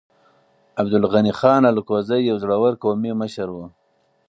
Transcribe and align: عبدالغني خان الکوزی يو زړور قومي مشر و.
عبدالغني 0.81 1.31
خان 1.39 1.63
الکوزی 1.71 2.21
يو 2.29 2.35
زړور 2.43 2.73
قومي 2.83 3.11
مشر 3.21 3.47
و. 3.51 3.57